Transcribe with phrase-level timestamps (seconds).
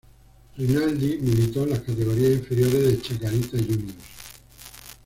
[0.57, 4.03] Rinaldi militó en las categorías inferiores de Chacarita Juniors.